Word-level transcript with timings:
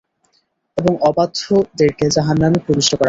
এবং 0.77 0.93
অবাধ্যদেরকে 1.09 2.05
জাহান্নামে 2.15 2.59
প্রবিষ্ট 2.65 2.91
করাবেন। 2.91 2.99